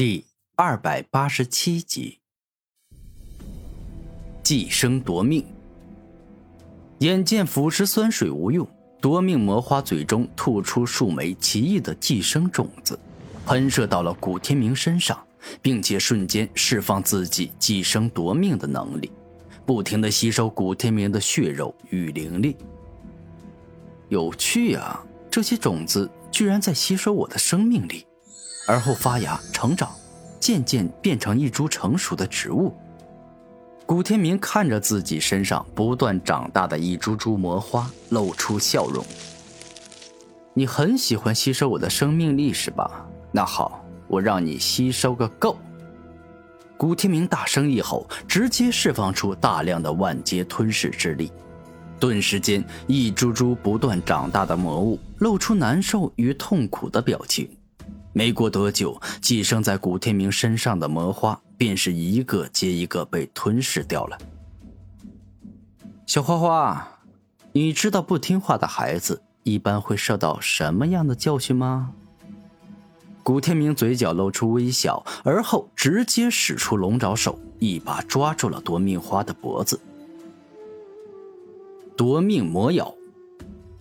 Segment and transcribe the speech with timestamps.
[0.00, 0.24] 第
[0.56, 2.20] 二百八十七集，
[4.42, 5.44] 寄生夺命。
[7.00, 8.66] 眼见腐蚀酸水无用，
[8.98, 12.98] 夺命魔花嘴中吐出数枚奇异的寄生种子，
[13.44, 15.22] 喷射到了古天明身上，
[15.60, 19.12] 并且瞬间释放自己寄生夺命的能力，
[19.66, 22.56] 不停的吸收古天明的血肉与灵力。
[24.08, 28.06] 有趣啊，这些种子居然在吸收我的生命力。
[28.66, 29.90] 而后发芽、成长，
[30.38, 32.74] 渐渐变成一株成熟的植物。
[33.86, 39.04] 古天明看着自己身上不断长大的一株株魔花，露出笑容。
[40.54, 43.06] 你很喜欢吸收我的生命力是吧？
[43.32, 45.56] 那好，我让你吸收个够。
[46.76, 51.32] 古天明大声一吼，直接释放出大量的万阶吞噬之力，
[51.98, 57.48] 顿时间，一株株不断长大的魔物露出难受与痛苦的表情。
[58.12, 64.18] 没过多久，寄生在古天明身上的魔花便是一个接一个被吞噬掉了。
[66.06, 66.98] 小花花，
[67.52, 71.92] 你知道不听话的孩子一般会受到什么样的教训吗？
[73.22, 79.78] 古天明嘴角露出微笑，而后直接使出龙爪手，一把抓住了夺命花的脖子。
[81.96, 82.92] 夺命魔咬。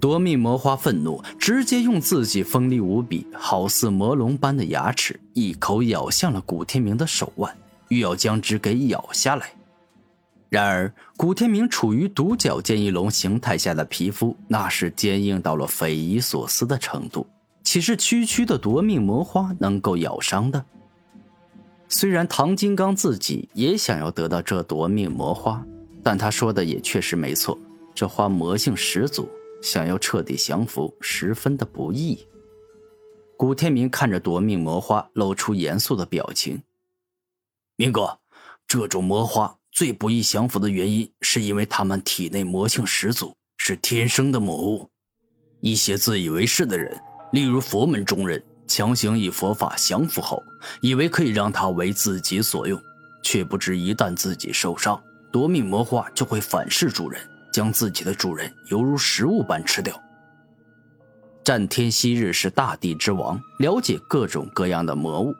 [0.00, 7.54] 夺命魔花愤怒，直接用自己锋利无比、好似魔龙般的牙齿，一口咬向了古天明的手腕，
[7.88, 9.52] 欲要将之给咬下来。
[10.48, 17.26] 然而，古天明处于独角剑翼龙形态下的皮肤，那是坚硬到了匪夷所思的程度，
[17.62, 20.64] 岂是区区的夺命魔花能够咬伤的？
[21.88, 25.62] 虽然唐金刚自己也想要得到这夺命魔花，
[26.02, 27.58] 但他说的也确实没错，
[27.94, 29.28] 这花魔性十足。
[29.60, 32.26] 想要彻底降服，十分的不易。
[33.36, 36.62] 古天明看着夺命魔花，露出严肃的表情。
[37.76, 38.18] 明哥，
[38.66, 44.90] 这种魔花最不易降服的原因，是因为他们体内魔性十足，是天生的魔物。
[45.60, 47.00] 一些自以为是的人，
[47.32, 50.42] 例如佛门中人，强行以佛法降服后，
[50.82, 52.78] 以为可以让他为自己所用，
[53.22, 55.02] 却不知一旦自己受伤，
[55.32, 57.20] 夺命魔花就会反噬主人。
[57.52, 59.94] 将自己的主人犹如食物般吃掉。
[61.42, 65.34] 战天昔日是大地之王，了解各种各样的魔物。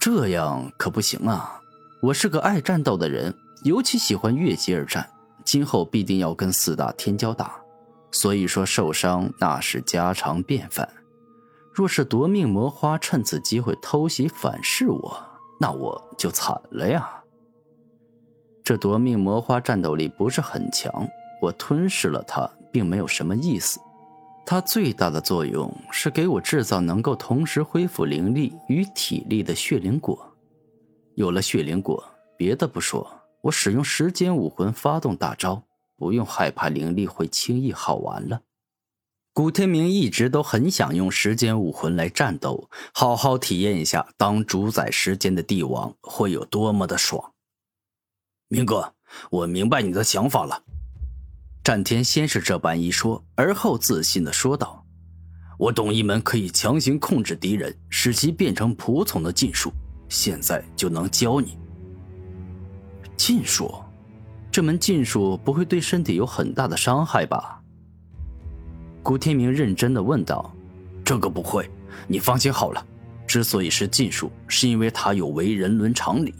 [0.00, 1.60] 这样可不行啊！
[2.00, 5.10] 我是个爱战斗的人，尤其喜欢越级而战。
[5.44, 7.60] 今后必定要跟四大天骄打，
[8.12, 10.88] 所以说受伤那是家常便饭。
[11.72, 15.20] 若是夺命魔花趁此机会偷袭反噬我，
[15.58, 17.08] 那我就惨了呀！
[18.68, 21.08] 这夺命魔花战斗力不是很强，
[21.40, 23.80] 我吞噬了它，并没有什么意思。
[24.44, 30.34] 它最大的作用是给我制造能够同时恢复灵力与体力的血灵果。
[31.14, 32.04] 有了血灵果，
[32.36, 35.62] 别的不说，我使用时间武魂发动大招，
[35.96, 38.42] 不用害怕灵力会轻易耗完了。
[39.32, 47.32] 古天明一直都很想用时间武魂来战斗，好好体验一下当主宰时间的帝王会有多么的爽。
[48.50, 48.94] 明哥，
[49.30, 50.62] 我明白你的想法了。
[51.62, 54.86] 战天先是这般一说，而后自信的说道
[55.58, 59.70] ：“我懂一门可以强行控制敌人，使其变成仆从的禁术，
[60.08, 61.58] 现在就能教你。”
[63.18, 63.70] 禁术？
[64.50, 67.60] 这门禁术不会对身体有很大的伤害吧？
[69.02, 70.50] 古天明认真的问道
[71.04, 71.70] ：“这个不会，
[72.06, 72.82] 你放心好了。
[73.26, 76.34] 之所以是禁术，是因为它有违人伦常理。”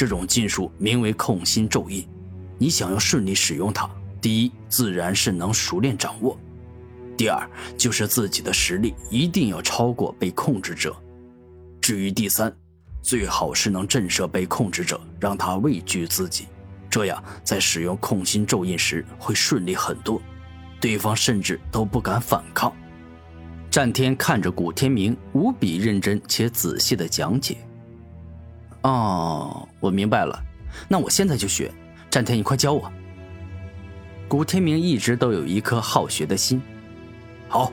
[0.00, 2.08] 这种禁术名为控心咒印，
[2.56, 3.86] 你想要顺利使用它，
[4.18, 6.38] 第一自然是能熟练掌握；
[7.18, 7.46] 第二
[7.76, 10.90] 就是自己的实力一定要超过被控制者；
[11.82, 12.50] 至于第三，
[13.02, 16.46] 最好是能震慑被控制者，让他畏惧自己，
[16.88, 20.18] 这样在使用控心咒印时会顺利很多，
[20.80, 22.74] 对方甚至都不敢反抗。
[23.70, 27.58] 战天看着古天明，无比认真且仔细的讲解。
[28.82, 30.38] 哦，我明白了，
[30.88, 31.72] 那我现在就学。
[32.10, 32.92] 战天，你快教我。
[34.28, 36.60] 古天明一直都有一颗好学的心。
[37.48, 37.72] 好。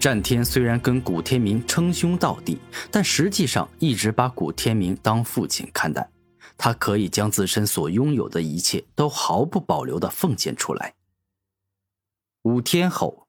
[0.00, 2.58] 战天虽然跟古天明称兄道弟，
[2.90, 6.08] 但实际上一直把古天明当父亲看待。
[6.56, 10.94] 他可以将自身所拥有的一切都毫不保留的奉献出来。
[12.42, 13.26] 五天后，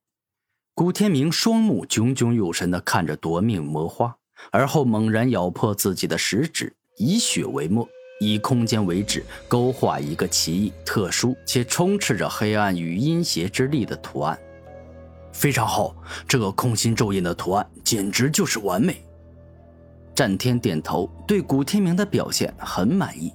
[0.74, 4.16] 古天明双目炯炯有神的看着夺命魔花。
[4.52, 7.88] 而后猛然咬破自己的食指，以血为墨，
[8.20, 14.38] 以空间为纸，勾画一个奇异、特殊且充斥着黑暗与阴邪之力的图案。
[15.32, 15.96] 非常好，
[16.28, 19.02] 这个空心咒印的图案简直就是完美。
[20.14, 23.32] 战天点头，对古天明的表现很满意。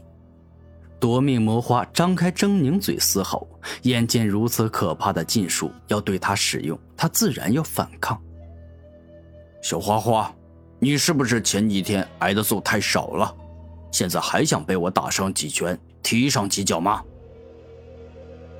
[1.00, 3.48] 夺命魔花张开狰狞嘴嘶吼，
[3.82, 8.20] 眼见如此可怕的禁术要对他使用，他自然要反抗。
[9.62, 10.30] 小花花，
[10.78, 13.34] 你是不是前几天挨的揍太少了？
[13.94, 17.00] 现在还想被我打上几拳、踢上几脚吗？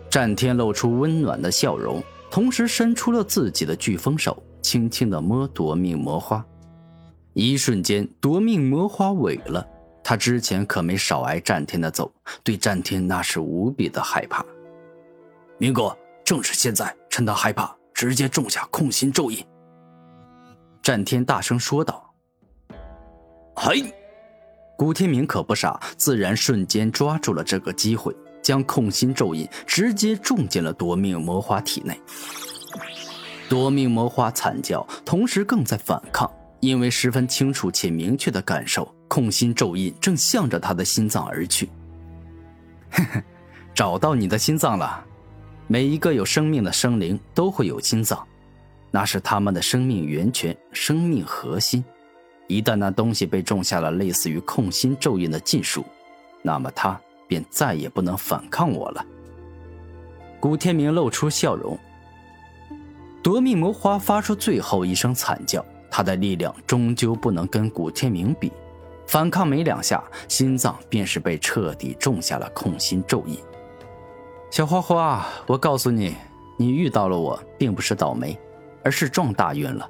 [0.09, 2.01] 战天露出温暖的笑容，
[2.31, 6.47] 同时伸出了自己的飓风手，轻轻的摸夺命魔花。
[7.33, 9.67] 一瞬间，夺命魔花萎了。
[10.05, 12.09] 他之前可没少挨战天的揍，
[12.45, 14.47] 对战天那是无比的害怕。
[15.59, 19.45] 明哥，正是现在，趁他害怕，直接种下控心咒印。
[20.81, 22.15] 战天大声说道
[23.57, 23.93] ：“嘿！”
[24.76, 31.99] 古天明可不傻，自然瞬间抓住了这个机会，将控心咒印直接种进了夺命魔花体内。
[33.49, 36.31] 夺命魔花惨叫，同时更在反抗，
[36.61, 41.70] 因为十分清楚且明确的感受，控心咒印正向着他的心脏而去。
[43.75, 45.05] 找到你的心脏了。
[45.67, 48.27] 每一个有生命的生灵都会有心脏，
[48.91, 51.85] 那是他们的生命源泉、生命核心。
[52.46, 55.85] 一旦那东西被种下了类似于控心咒印的禁术，
[56.43, 59.05] 那么他便再也不能反抗我了。
[60.38, 61.79] 古天明露出笑容。
[63.23, 68.52] 夺命魔花发出最后一声惨叫，他的力量终究不能跟古天明比，
[69.06, 73.38] 反抗没两下，心脏便是被彻底种下了控心咒印。
[74.50, 76.14] 小花花，我告诉你，
[76.58, 78.38] 你遇到了我，并不是倒霉，
[78.85, 79.88] 而是撞大运了。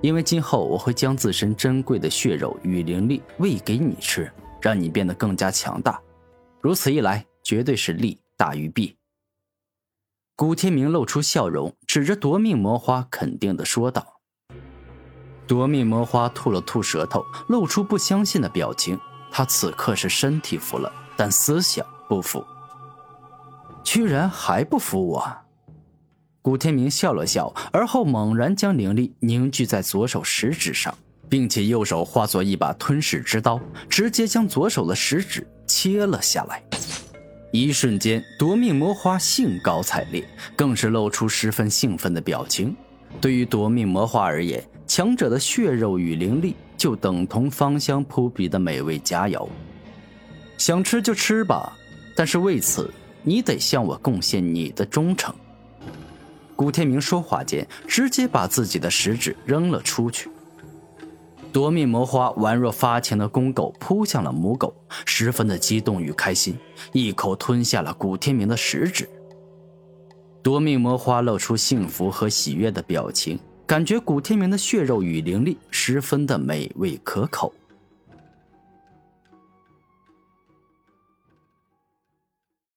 [0.00, 6.00] 因为今后我会将自身珍贵的血肉与灵力喂给你吃，让你变得更加强大。
[6.60, 8.96] 如此一来，绝对是利大于弊。
[10.36, 14.20] 古天明露出笑容，指着夺命魔花，肯定的说道
[15.46, 18.98] ：“夺命魔花吐了吐舌头，露出不相信的表情。
[19.30, 22.42] 他此刻是身体服了，但思想不服，
[23.84, 25.30] 居然还不服我。”
[26.42, 30.96] 古天明笑了笑，而后猛然将灵力凝聚在左手食指上，
[31.28, 33.60] 并且右手化作一把吞噬之刀，
[33.90, 36.62] 直接将左手的食指切了下来。
[37.52, 40.26] 一瞬间，夺命魔花兴高采烈，
[40.56, 42.74] 更是露出十分兴奋的表情。
[43.20, 49.46] 对于夺命魔花而言，强者的血肉与灵力就等同芳香扑鼻的美味佳肴。
[50.56, 51.76] 想吃就吃吧，
[52.16, 52.90] 但是为此
[53.22, 55.34] 你得向我贡献你的忠诚。
[56.60, 60.28] 古天明说话间，直接把自己的食指扔了出去。
[61.50, 64.74] 夺命魔花宛若发情的公狗扑向了母狗，
[65.06, 66.58] 十分的激动与开心，
[66.92, 69.08] 一口吞下了古天明的食指。
[70.42, 77.54] 夺命魔花露出幸福和喜悦的表情，感觉古天明的血肉与灵力十分的美味可口。